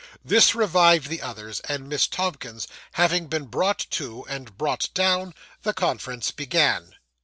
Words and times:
This 0.25 0.55
revived 0.55 1.09
the 1.09 1.21
others; 1.21 1.59
and 1.65 1.87
Miss 1.87 2.07
Tomkins 2.07 2.67
having 2.93 3.27
been 3.27 3.45
brought 3.45 3.85
to, 3.91 4.25
and 4.27 4.57
brought 4.57 4.89
down, 4.95 5.35
the 5.61 5.73
conference 5.75 6.31
began. 6.31 6.95